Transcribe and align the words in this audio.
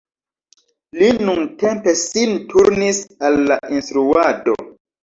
Li 0.99 1.09
nuntempe 1.27 1.95
sin 2.07 2.35
turnis 2.55 3.05
al 3.31 3.43
la 3.53 3.63
instruado. 3.79 4.63